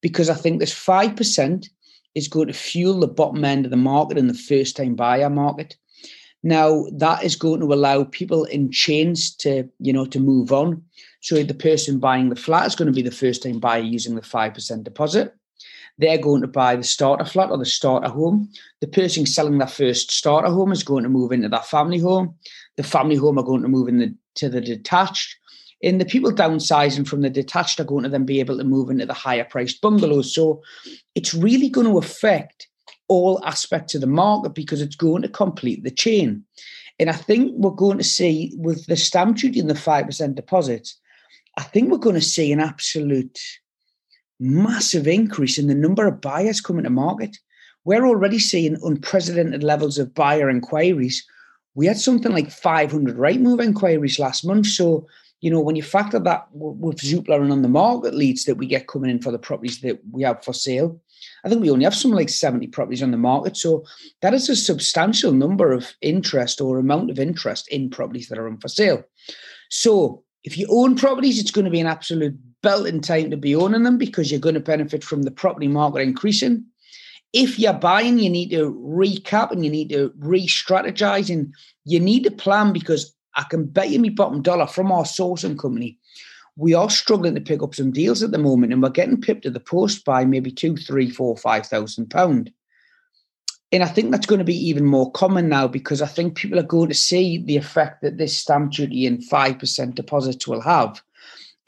because 0.00 0.30
I 0.30 0.34
think 0.34 0.60
this 0.60 0.74
5% 0.74 1.66
is 2.14 2.28
going 2.28 2.48
to 2.48 2.52
fuel 2.54 3.00
the 3.00 3.08
bottom 3.08 3.44
end 3.44 3.64
of 3.64 3.70
the 3.70 3.76
market 3.76 4.18
in 4.18 4.28
the 4.28 4.34
first 4.34 4.76
time 4.76 4.94
buyer 4.94 5.30
market. 5.30 5.76
Now 6.42 6.86
that 6.92 7.24
is 7.24 7.36
going 7.36 7.60
to 7.60 7.72
allow 7.72 8.04
people 8.04 8.44
in 8.44 8.70
chains 8.70 9.34
to, 9.36 9.68
you 9.80 9.92
know, 9.92 10.06
to 10.06 10.20
move 10.20 10.52
on. 10.52 10.82
So 11.20 11.42
the 11.42 11.54
person 11.54 11.98
buying 11.98 12.28
the 12.28 12.36
flat 12.36 12.66
is 12.66 12.76
going 12.76 12.86
to 12.86 12.94
be 12.94 13.02
the 13.02 13.10
first 13.10 13.42
time 13.42 13.58
buyer 13.58 13.80
using 13.80 14.14
the 14.14 14.20
5% 14.20 14.84
deposit. 14.84 15.34
They're 15.98 16.18
going 16.18 16.42
to 16.42 16.48
buy 16.48 16.76
the 16.76 16.84
starter 16.84 17.24
flat 17.24 17.50
or 17.50 17.58
the 17.58 17.66
starter 17.66 18.08
home. 18.08 18.50
The 18.80 18.86
person 18.86 19.26
selling 19.26 19.58
their 19.58 19.66
first 19.66 20.12
starter 20.12 20.48
home 20.48 20.70
is 20.70 20.84
going 20.84 21.02
to 21.02 21.08
move 21.08 21.32
into 21.32 21.48
that 21.48 21.66
family 21.66 21.98
home. 21.98 22.36
The 22.76 22.84
family 22.84 23.16
home 23.16 23.36
are 23.36 23.44
going 23.44 23.62
to 23.62 23.68
move 23.68 23.88
into 23.88 24.14
the, 24.40 24.48
the 24.48 24.60
detached. 24.60 25.36
And 25.82 26.00
the 26.00 26.04
people 26.04 26.32
downsizing 26.32 27.06
from 27.06 27.22
the 27.22 27.30
detached 27.30 27.80
are 27.80 27.84
going 27.84 28.04
to 28.04 28.08
then 28.08 28.24
be 28.24 28.38
able 28.38 28.58
to 28.58 28.64
move 28.64 28.90
into 28.90 29.06
the 29.06 29.14
higher 29.14 29.44
priced 29.44 29.80
bungalows. 29.80 30.32
So 30.32 30.62
it's 31.16 31.34
really 31.34 31.68
going 31.68 31.88
to 31.88 31.98
affect 31.98 32.68
all 33.08 33.42
aspects 33.44 33.94
of 33.94 34.00
the 34.00 34.06
market 34.06 34.54
because 34.54 34.80
it's 34.80 34.96
going 34.96 35.22
to 35.22 35.28
complete 35.28 35.82
the 35.82 35.90
chain. 35.90 36.44
And 36.98 37.08
I 37.08 37.14
think 37.14 37.52
we're 37.56 37.70
going 37.70 37.98
to 37.98 38.04
see 38.04 38.52
with 38.56 38.86
the 38.86 38.96
stamp 38.96 39.38
duty 39.38 39.60
and 39.60 39.70
the 39.70 39.74
5% 39.74 40.34
deposits, 40.34 40.98
I 41.56 41.62
think 41.62 41.90
we're 41.90 41.98
going 41.98 42.14
to 42.14 42.20
see 42.20 42.52
an 42.52 42.60
absolute 42.60 43.38
massive 44.40 45.06
increase 45.06 45.58
in 45.58 45.66
the 45.66 45.74
number 45.74 46.06
of 46.06 46.20
buyers 46.20 46.60
coming 46.60 46.84
to 46.84 46.90
market. 46.90 47.36
We're 47.84 48.06
already 48.06 48.38
seeing 48.38 48.76
unprecedented 48.82 49.62
levels 49.62 49.98
of 49.98 50.14
buyer 50.14 50.50
inquiries. 50.50 51.24
We 51.74 51.86
had 51.86 51.98
something 51.98 52.32
like 52.32 52.50
500 52.50 53.16
Rightmove 53.16 53.62
inquiries 53.62 54.18
last 54.18 54.44
month. 54.44 54.66
So, 54.66 55.06
you 55.40 55.50
know, 55.50 55.60
when 55.60 55.76
you 55.76 55.82
factor 55.82 56.18
that 56.18 56.48
with 56.52 56.98
Zoopla 56.98 57.40
and 57.40 57.52
on 57.52 57.62
the 57.62 57.68
market 57.68 58.14
leads 58.14 58.44
that 58.44 58.56
we 58.56 58.66
get 58.66 58.88
coming 58.88 59.10
in 59.10 59.22
for 59.22 59.30
the 59.30 59.38
properties 59.38 59.80
that 59.80 60.00
we 60.10 60.22
have 60.22 60.44
for 60.44 60.52
sale, 60.52 61.00
I 61.44 61.48
think 61.48 61.62
we 61.62 61.70
only 61.70 61.84
have 61.84 61.94
something 61.94 62.16
like 62.16 62.28
70 62.28 62.66
properties 62.68 63.02
on 63.02 63.10
the 63.10 63.16
market. 63.16 63.56
So 63.56 63.84
that 64.22 64.34
is 64.34 64.48
a 64.48 64.56
substantial 64.56 65.32
number 65.32 65.72
of 65.72 65.94
interest 66.00 66.60
or 66.60 66.78
amount 66.78 67.10
of 67.10 67.18
interest 67.18 67.68
in 67.68 67.90
properties 67.90 68.28
that 68.28 68.38
are 68.38 68.48
on 68.48 68.58
for 68.58 68.68
sale. 68.68 69.04
So 69.70 70.24
if 70.44 70.58
you 70.58 70.66
own 70.70 70.96
properties, 70.96 71.38
it's 71.38 71.50
going 71.50 71.64
to 71.64 71.70
be 71.70 71.80
an 71.80 71.86
absolute 71.86 72.36
belting 72.62 73.00
time 73.00 73.30
to 73.30 73.36
be 73.36 73.54
owning 73.54 73.84
them 73.84 73.98
because 73.98 74.30
you're 74.30 74.40
going 74.40 74.54
to 74.54 74.60
benefit 74.60 75.04
from 75.04 75.22
the 75.22 75.30
property 75.30 75.68
market 75.68 76.00
increasing. 76.00 76.64
If 77.32 77.58
you're 77.58 77.74
buying, 77.74 78.18
you 78.18 78.30
need 78.30 78.50
to 78.50 78.72
recap 78.74 79.50
and 79.52 79.64
you 79.64 79.70
need 79.70 79.90
to 79.90 80.12
re-strategize 80.18 81.30
and 81.30 81.54
you 81.84 82.00
need 82.00 82.24
to 82.24 82.30
plan 82.30 82.72
because 82.72 83.14
I 83.38 83.44
can 83.44 83.64
bet 83.64 83.88
you 83.88 83.98
me 83.98 84.10
bottom 84.10 84.42
dollar 84.42 84.66
from 84.66 84.92
our 84.92 85.04
sourcing 85.04 85.58
company 85.58 85.98
we 86.58 86.74
are 86.74 86.90
struggling 86.90 87.36
to 87.36 87.40
pick 87.40 87.62
up 87.62 87.74
some 87.74 87.92
deals 87.92 88.20
at 88.22 88.32
the 88.32 88.38
moment, 88.38 88.72
and 88.72 88.82
we're 88.82 88.90
getting 88.90 89.20
pipped 89.20 89.42
to 89.42 89.50
the 89.50 89.60
post 89.60 90.04
by 90.04 90.24
maybe 90.24 90.50
two, 90.50 90.76
three, 90.76 91.08
four, 91.08 91.36
five 91.36 91.64
thousand 91.66 92.10
pound. 92.10 92.52
And 93.70 93.84
I 93.84 93.86
think 93.86 94.10
that's 94.10 94.26
going 94.26 94.40
to 94.40 94.44
be 94.44 94.68
even 94.68 94.84
more 94.84 95.12
common 95.12 95.48
now 95.48 95.68
because 95.68 96.02
I 96.02 96.06
think 96.06 96.36
people 96.36 96.58
are 96.58 96.64
going 96.64 96.88
to 96.88 96.94
see 96.94 97.38
the 97.38 97.56
effect 97.56 98.02
that 98.02 98.18
this 98.18 98.36
stamp 98.36 98.72
duty 98.72 99.06
and 99.06 99.24
five 99.24 99.60
percent 99.60 99.94
deposits 99.94 100.48
will 100.48 100.60
have. 100.60 101.00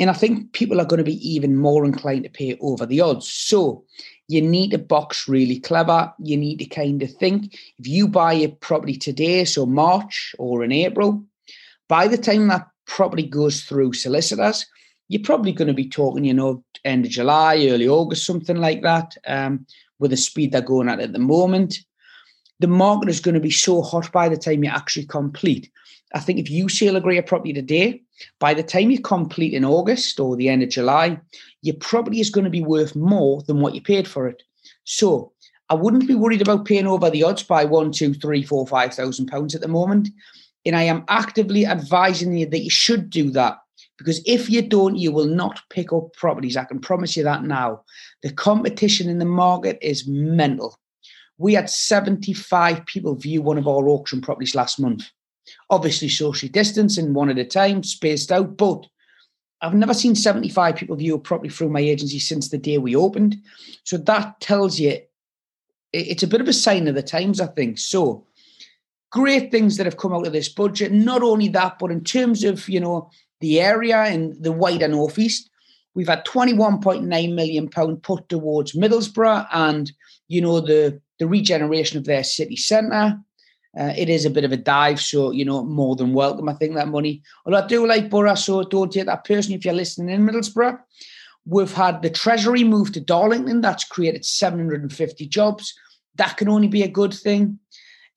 And 0.01 0.11
I 0.11 0.15
think 0.15 0.53
people 0.55 0.81
are 0.81 0.87
going 0.87 0.99
to 0.99 1.05
be 1.05 1.29
even 1.29 1.57
more 1.57 1.85
inclined 1.85 2.25
to 2.25 2.31
pay 2.31 2.59
over 2.61 2.85
the 2.85 3.01
odds. 3.01 3.29
So 3.29 3.85
you 4.27 4.43
need 4.43 4.71
to 4.73 4.79
box 4.79 5.29
really 5.29 5.61
clever. 5.61 6.13
You 6.19 6.37
need 6.37 6.59
to 6.61 6.65
kind 6.65 7.01
of 7.03 7.13
think 7.13 7.55
if 7.79 7.87
you 7.87 8.09
buy 8.09 8.33
a 8.33 8.49
property 8.49 8.97
today, 8.97 9.45
so 9.45 9.67
March 9.67 10.35
or 10.39 10.65
in 10.65 10.73
April, 10.73 11.23
by 11.91 12.07
the 12.07 12.17
time 12.17 12.47
that 12.47 12.69
property 12.87 13.25
goes 13.25 13.65
through 13.65 13.93
solicitors, 13.93 14.65
you're 15.09 15.25
probably 15.25 15.51
going 15.51 15.67
to 15.67 15.75
be 15.75 15.89
talking, 15.89 16.25
you 16.25 16.33
know, 16.33 16.63
end 16.85 17.05
of 17.05 17.11
July, 17.11 17.67
early 17.69 17.89
August, 17.89 18.25
something 18.25 18.59
like 18.59 18.81
that, 18.83 19.17
um, 19.27 19.67
with 19.99 20.13
the 20.13 20.17
speed 20.17 20.53
they're 20.53 20.63
going 20.63 20.89
at 20.89 21.01
at 21.01 21.13
the 21.13 21.19
moment. 21.19 21.79
The 22.61 22.69
market 22.69 23.09
is 23.09 23.19
going 23.19 23.35
to 23.35 23.41
be 23.41 23.51
so 23.51 23.83
hot 23.83 24.13
by 24.13 24.29
the 24.29 24.37
time 24.37 24.63
you 24.63 24.71
actually 24.71 25.07
complete. 25.07 25.69
I 26.15 26.21
think 26.21 26.39
if 26.39 26.49
you 26.49 26.69
sale 26.69 26.95
a 26.95 27.23
property 27.23 27.53
today, 27.53 28.03
by 28.39 28.55
the 28.55 28.63
time 28.63 28.93
you 28.93 29.01
complete 29.01 29.53
in 29.53 29.65
August 29.65 30.21
or 30.21 30.37
the 30.37 30.49
end 30.49 30.63
of 30.63 30.69
July, 30.69 31.19
your 31.63 31.75
property 31.77 32.21
is 32.21 32.31
going 32.31 32.45
to 32.45 32.51
be 32.51 32.63
worth 32.63 32.95
more 32.95 33.43
than 33.43 33.61
what 33.61 33.75
you 33.75 33.83
paid 33.83 34.07
for 34.07 34.29
it. 34.29 34.45
So 34.85 35.33
I 35.69 35.75
wouldn't 35.75 36.07
be 36.07 36.15
worried 36.15 36.43
about 36.43 36.67
paying 36.67 36.87
over 36.87 37.11
the 37.11 37.25
odds 37.25 37.43
by 37.43 37.65
one, 37.65 37.91
two, 37.91 38.15
three, 38.15 38.45
four, 38.45 38.65
five 38.65 38.95
thousand 38.95 39.27
pounds 39.27 39.57
at 39.57 39.61
the 39.61 39.69
moment. 39.69 40.09
And 40.67 40.77
I 40.77 40.83
am 40.83 41.05
actively 41.09 41.67
advising 41.67 42.37
you 42.37 42.47
that 42.47 42.61
you 42.61 42.71
should 42.71 43.11
do 43.11 43.31
that 43.31 43.59
because 44.01 44.23
if 44.25 44.49
you 44.49 44.63
don't, 44.63 44.97
you 44.97 45.13
will 45.13 45.27
not 45.27 45.61
pick 45.69 45.93
up 45.93 46.15
properties. 46.15 46.57
I 46.57 46.65
can 46.65 46.81
promise 46.81 47.17
you 47.19 47.25
that 47.25 47.45
now. 47.45 47.83
The 48.23 48.33
competition 48.33 49.11
in 49.11 49.19
the 49.19 49.27
market 49.27 49.79
is 49.83 50.09
mental. 50.09 50.79
We 51.37 51.53
had 51.53 51.69
75 51.69 52.87
people 52.87 53.15
view 53.15 53.43
one 53.43 53.59
of 53.59 53.69
our 53.69 53.89
auction 53.89 54.23
properties 54.23 54.55
last 54.55 54.81
month. 54.81 55.05
Obviously, 55.69 56.09
socially 56.09 56.51
distancing, 56.51 57.13
one 57.13 57.29
at 57.29 57.39
a 57.39 57.45
time, 57.45 57.83
spaced 57.83 58.33
out, 58.33 58.57
but 58.57 58.87
I've 59.61 59.75
never 59.75 59.93
seen 59.93 60.15
75 60.15 60.77
people 60.77 60.97
view 60.97 61.15
a 61.15 61.19
property 61.19 61.51
through 61.51 61.69
my 61.69 61.81
agency 61.81 62.19
since 62.19 62.49
the 62.49 62.59
day 62.59 62.79
we 62.79 62.97
opened. 62.97 63.37
So 63.85 63.99
that 63.99 64.41
tells 64.41 64.81
you 64.81 64.99
it's 65.93 66.23
a 66.23 66.29
bit 66.29 66.41
of 66.41 66.49
a 66.49 66.53
sign 66.53 66.89
of 66.89 66.95
the 66.95 67.03
times, 67.03 67.41
I 67.41 67.49
think. 67.49 67.79
So 67.79 68.27
great 69.11 69.51
things 69.51 69.77
that 69.77 69.87
have 69.87 69.97
come 69.97 70.13
out 70.13 70.27
of 70.27 70.33
this 70.33 70.49
budget. 70.49 70.93
Not 70.93 71.23
only 71.23 71.49
that, 71.49 71.79
but 71.79 71.91
in 71.91 72.05
terms 72.05 72.45
of, 72.45 72.69
you 72.69 72.81
know, 72.81 73.11
the 73.41 73.61
area 73.61 74.03
and 74.03 74.37
the 74.43 74.53
wider 74.53 74.89
northeast. 74.89 75.51
We've 75.95 76.09
had 76.09 76.25
21.9 76.25 77.35
million 77.35 77.69
pound 77.69 78.03
put 78.03 78.29
towards 78.29 78.73
Middlesbrough 78.73 79.49
and 79.53 79.91
you 80.29 80.41
know 80.41 80.61
the 80.61 81.01
the 81.19 81.27
regeneration 81.27 81.99
of 81.99 82.05
their 82.05 82.23
city 82.23 82.57
centre. 82.57 83.19
Uh, 83.79 83.93
it 83.97 84.09
is 84.09 84.25
a 84.25 84.31
bit 84.31 84.45
of 84.45 84.53
a 84.53 84.57
dive, 84.57 85.01
so 85.01 85.31
you 85.31 85.45
know 85.45 85.65
more 85.65 85.97
than 85.97 86.13
welcome. 86.13 86.49
I 86.49 86.55
think 86.55 86.75
that 86.75 86.89
money. 86.89 87.23
Although 87.45 87.65
I 87.65 87.67
do 87.67 87.87
like 87.87 88.11
Boro, 88.11 88.35
so 88.35 88.63
don't 88.63 88.93
take 88.93 89.07
that 89.07 89.25
personally 89.25 89.57
if 89.57 89.65
you're 89.65 89.75
listening 89.75 90.15
in 90.15 90.27
Middlesbrough. 90.27 90.79
We've 91.47 91.73
had 91.73 92.03
the 92.03 92.11
Treasury 92.11 92.65
move 92.65 92.93
to 92.93 93.01
Darlington. 93.01 93.61
That's 93.61 93.85
created 93.85 94.25
750 94.25 95.27
jobs. 95.27 95.75
That 96.17 96.37
can 96.37 96.49
only 96.49 96.69
be 96.69 96.83
a 96.83 96.89
good 96.89 97.15
thing. 97.15 97.59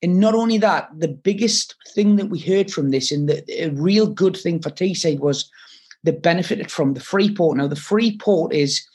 And 0.02 0.20
not 0.20 0.34
only 0.34 0.58
that, 0.58 0.88
the 0.98 1.08
biggest 1.08 1.74
thing 1.94 2.16
that 2.16 2.26
we 2.26 2.38
heard 2.38 2.70
from 2.70 2.90
this, 2.90 3.10
and 3.10 3.28
the, 3.28 3.44
a 3.62 3.70
real 3.70 4.06
good 4.06 4.36
thing 4.36 4.60
for 4.60 4.70
Teesside 4.70 5.20
was 5.20 5.50
they 6.02 6.12
benefited 6.12 6.70
from 6.70 6.94
the 6.94 7.00
free 7.00 7.34
port. 7.34 7.56
Now, 7.56 7.66
the 7.66 7.76
free 7.76 8.18
port 8.18 8.52
is 8.52 8.86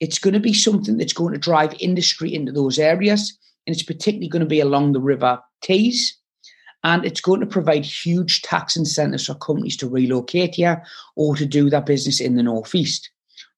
it's 0.00 0.18
going 0.18 0.34
to 0.34 0.40
be 0.40 0.52
something 0.52 0.98
that's 0.98 1.12
going 1.12 1.32
to 1.32 1.38
drive 1.38 1.74
industry 1.78 2.34
into 2.34 2.52
those 2.52 2.78
areas, 2.78 3.36
and 3.66 3.74
it's 3.74 3.84
particularly 3.84 4.28
going 4.28 4.40
to 4.40 4.46
be 4.46 4.60
along 4.60 4.92
the 4.92 5.00
River 5.00 5.40
Tees. 5.62 6.18
And 6.84 7.04
it's 7.04 7.20
going 7.20 7.40
to 7.40 7.46
provide 7.46 7.84
huge 7.84 8.42
tax 8.42 8.76
incentives 8.76 9.26
for 9.26 9.34
companies 9.34 9.76
to 9.78 9.88
relocate 9.88 10.54
here 10.54 10.84
or 11.16 11.34
to 11.34 11.46
do 11.46 11.68
their 11.68 11.80
business 11.80 12.20
in 12.20 12.36
the 12.36 12.44
northeast. 12.44 13.10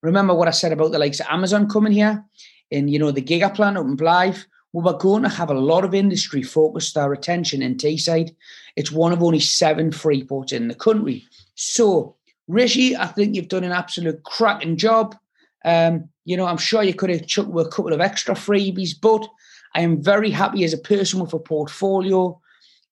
Remember 0.03 0.35
what 0.35 0.49
I 0.49 0.53
said 0.53 0.73
about 0.73 0.93
the 0.93 0.99
likes 0.99 1.21
of 1.21 1.27
Amazon 1.29 1.69
coming 1.69 1.93
here, 1.93 2.25
and 2.71 2.91
you 2.91 2.99
know 2.99 3.11
the 3.11 3.23
Gigaplan 3.23 3.77
up 3.77 3.85
in 3.85 3.97
Blyth 3.97 4.45
well, 4.79 4.95
we're 4.95 4.99
going 4.99 5.23
to 5.23 5.29
have 5.29 5.51
a 5.51 5.55
lot 5.55 5.85
of 5.85 5.95
industry 5.95 6.43
focused 6.43 6.97
our 6.97 7.13
attention 7.13 7.63
in 7.63 7.77
Teesside. 7.77 8.35
It's 8.77 8.93
one 8.93 9.13
of 9.13 9.23
only 9.23 9.41
seven 9.41 9.91
free 9.93 10.25
ports 10.25 10.53
in 10.53 10.69
the 10.69 10.75
country. 10.75 11.25
So, 11.55 12.17
Rishi, 12.47 12.97
I 12.97 13.07
think 13.07 13.35
you've 13.35 13.49
done 13.49 13.65
an 13.65 13.73
absolute 13.73 14.23
cracking 14.25 14.77
job. 14.77 15.17
Um, 15.65 16.09
you 16.25 16.37
know, 16.37 16.47
I'm 16.47 16.59
sure 16.59 16.83
you 16.83 16.95
could 16.95 17.11
have 17.11 17.27
chucked 17.27 17.51
a 17.59 17.69
couple 17.69 17.93
of 17.93 18.01
extra 18.01 18.35
freebies, 18.35 18.91
but 19.01 19.27
I 19.75 19.81
am 19.81 20.03
very 20.03 20.31
happy 20.31 20.65
as 20.65 20.73
a 20.73 20.79
person 20.79 21.21
with 21.21 21.33
a 21.33 21.39
portfolio. 21.39 22.41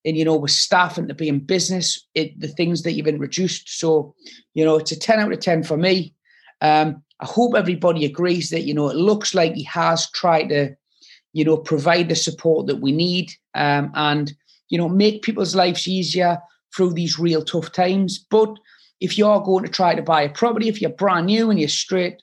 and 0.04 0.16
you 0.16 0.24
know 0.24 0.36
with 0.36 0.52
staffing 0.52 1.08
to 1.08 1.14
be 1.14 1.28
in 1.28 1.40
business 1.40 2.06
it, 2.14 2.38
the 2.40 2.48
things 2.48 2.82
that 2.82 2.92
you've 2.92 3.08
introduced 3.08 3.80
so 3.80 4.14
you 4.54 4.64
know 4.64 4.76
it's 4.76 4.92
a 4.92 4.98
10 4.98 5.18
out 5.18 5.32
of 5.32 5.40
10 5.40 5.64
for 5.64 5.76
me 5.76 6.14
um, 6.60 7.02
i 7.20 7.26
hope 7.26 7.56
everybody 7.56 8.04
agrees 8.04 8.50
that 8.50 8.62
you 8.62 8.72
know 8.72 8.88
it 8.88 8.96
looks 8.96 9.34
like 9.34 9.54
he 9.54 9.64
has 9.64 10.08
tried 10.12 10.48
to 10.48 10.76
you 11.36 11.44
know 11.44 11.56
provide 11.56 12.08
the 12.08 12.16
support 12.16 12.66
that 12.66 12.80
we 12.80 12.92
need 12.92 13.30
um, 13.54 13.90
and 13.94 14.34
you 14.68 14.78
know 14.78 14.88
make 14.88 15.22
people's 15.22 15.54
lives 15.54 15.86
easier 15.86 16.38
through 16.74 16.92
these 16.92 17.18
real 17.18 17.44
tough 17.44 17.70
times 17.72 18.18
but 18.30 18.52
if 19.00 19.18
you're 19.18 19.40
going 19.40 19.64
to 19.64 19.70
try 19.70 19.94
to 19.94 20.02
buy 20.02 20.22
a 20.22 20.30
property 20.30 20.68
if 20.68 20.80
you're 20.80 20.90
brand 20.90 21.26
new 21.26 21.50
and 21.50 21.60
you're 21.60 21.68
straight 21.68 22.20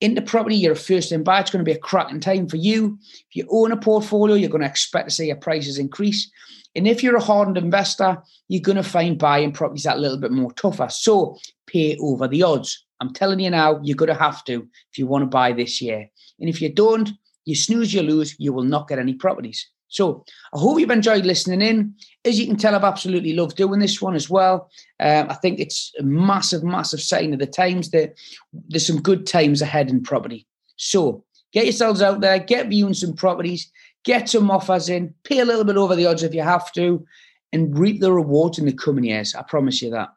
into 0.00 0.20
property, 0.20 0.56
you're 0.56 0.72
a 0.72 0.76
first 0.76 1.10
in 1.10 1.22
buyer, 1.22 1.40
it's 1.40 1.50
going 1.50 1.64
to 1.64 1.68
be 1.68 1.76
a 1.76 1.78
cracking 1.78 2.20
time 2.20 2.48
for 2.48 2.56
you. 2.56 2.98
If 3.02 3.34
you 3.36 3.46
own 3.50 3.72
a 3.72 3.76
portfolio, 3.76 4.36
you're 4.36 4.50
going 4.50 4.62
to 4.62 4.68
expect 4.68 5.08
to 5.08 5.14
see 5.14 5.28
your 5.28 5.36
prices 5.36 5.78
increase. 5.78 6.30
And 6.74 6.86
if 6.86 7.02
you're 7.02 7.16
a 7.16 7.22
hardened 7.22 7.56
investor, 7.56 8.22
you're 8.48 8.60
going 8.60 8.76
to 8.76 8.82
find 8.82 9.18
buying 9.18 9.52
properties 9.52 9.84
that 9.84 9.96
a 9.96 10.00
little 10.00 10.18
bit 10.18 10.32
more 10.32 10.52
tougher. 10.52 10.88
So 10.90 11.38
pay 11.66 11.96
over 11.98 12.28
the 12.28 12.42
odds. 12.42 12.84
I'm 13.00 13.12
telling 13.14 13.40
you 13.40 13.50
now, 13.50 13.80
you're 13.82 13.96
going 13.96 14.12
to 14.12 14.22
have 14.22 14.44
to 14.44 14.68
if 14.90 14.98
you 14.98 15.06
want 15.06 15.22
to 15.22 15.26
buy 15.26 15.52
this 15.52 15.80
year. 15.80 16.10
And 16.38 16.48
if 16.50 16.60
you 16.60 16.72
don't, 16.72 17.10
you 17.46 17.54
snooze, 17.54 17.94
you 17.94 18.02
lose, 18.02 18.36
you 18.38 18.52
will 18.52 18.64
not 18.64 18.88
get 18.88 18.98
any 18.98 19.14
properties. 19.14 19.66
So 19.88 20.24
I 20.52 20.58
hope 20.58 20.80
you've 20.80 20.90
enjoyed 20.90 21.24
listening 21.24 21.62
in. 21.62 21.94
As 22.24 22.38
you 22.38 22.46
can 22.46 22.56
tell, 22.56 22.74
I've 22.74 22.84
absolutely 22.84 23.34
loved 23.34 23.56
doing 23.56 23.80
this 23.80 24.02
one 24.02 24.14
as 24.14 24.28
well. 24.28 24.68
Um, 25.00 25.28
I 25.30 25.34
think 25.34 25.60
it's 25.60 25.92
a 25.98 26.02
massive, 26.02 26.64
massive 26.64 27.00
sign 27.00 27.32
of 27.32 27.38
the 27.38 27.46
times 27.46 27.90
that 27.90 28.14
there's 28.52 28.86
some 28.86 29.00
good 29.00 29.26
times 29.26 29.62
ahead 29.62 29.88
in 29.88 30.02
property. 30.02 30.46
So 30.76 31.24
get 31.52 31.64
yourselves 31.64 32.02
out 32.02 32.20
there, 32.20 32.38
get 32.38 32.68
viewing 32.68 32.94
some 32.94 33.14
properties, 33.14 33.70
get 34.04 34.28
some 34.28 34.50
offers 34.50 34.88
in, 34.88 35.14
pay 35.22 35.38
a 35.38 35.44
little 35.44 35.64
bit 35.64 35.76
over 35.76 35.94
the 35.94 36.06
odds 36.06 36.24
if 36.24 36.34
you 36.34 36.42
have 36.42 36.72
to, 36.72 37.06
and 37.52 37.78
reap 37.78 38.00
the 38.00 38.12
rewards 38.12 38.58
in 38.58 38.66
the 38.66 38.72
coming 38.72 39.04
years. 39.04 39.34
I 39.34 39.42
promise 39.42 39.80
you 39.80 39.90
that. 39.90 40.08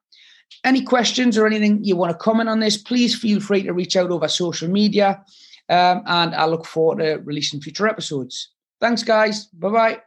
Any 0.63 0.81
questions 0.81 1.37
or 1.37 1.45
anything 1.45 1.83
you 1.83 1.95
want 1.95 2.11
to 2.11 2.17
comment 2.17 2.49
on 2.49 2.59
this, 2.59 2.75
please 2.75 3.15
feel 3.15 3.39
free 3.39 3.61
to 3.63 3.71
reach 3.71 3.95
out 3.95 4.09
over 4.09 4.27
social 4.27 4.67
media. 4.67 5.23
Um, 5.69 6.03
and 6.05 6.33
I 6.33 6.45
look 6.45 6.65
forward 6.65 6.99
to 6.99 7.21
releasing 7.23 7.61
future 7.61 7.87
episodes. 7.87 8.51
Thanks, 8.81 9.03
guys. 9.03 9.45
Bye 9.47 9.69
bye. 9.69 10.01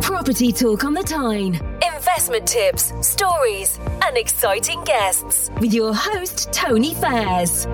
Property 0.00 0.52
Talk 0.52 0.84
on 0.84 0.94
the 0.94 1.02
Tyne. 1.02 1.54
Investment 1.94 2.46
tips, 2.46 2.92
stories, 3.00 3.78
and 4.06 4.16
exciting 4.16 4.82
guests 4.84 5.50
with 5.60 5.72
your 5.72 5.94
host, 5.94 6.52
Tony 6.52 6.94
Fairs. 6.94 7.66